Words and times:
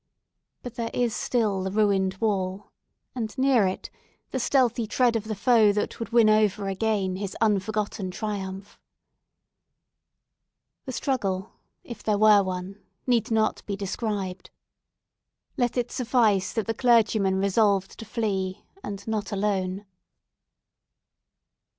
But 0.63 0.73
there 0.77 0.89
is 0.95 1.15
still 1.15 1.61
the 1.61 1.69
ruined 1.69 2.15
wall, 2.15 2.71
and 3.13 3.37
near 3.37 3.67
it 3.67 3.91
the 4.31 4.39
stealthy 4.39 4.87
tread 4.87 5.15
of 5.15 5.25
the 5.25 5.35
foe 5.35 5.71
that 5.73 5.99
would 5.99 6.09
win 6.09 6.27
over 6.27 6.67
again 6.67 7.17
his 7.17 7.37
unforgotten 7.39 8.09
triumph. 8.09 8.79
The 10.85 10.91
struggle, 10.91 11.51
if 11.83 12.01
there 12.01 12.17
were 12.17 12.41
one, 12.41 12.81
need 13.05 13.29
not 13.29 13.63
be 13.67 13.75
described. 13.75 14.49
Let 15.55 15.77
it 15.77 15.91
suffice 15.91 16.51
that 16.53 16.65
the 16.65 16.73
clergyman 16.73 17.35
resolved 17.35 17.99
to 17.99 18.05
flee, 18.05 18.65
and 18.83 19.07
not 19.07 19.31
alone. 19.31 19.85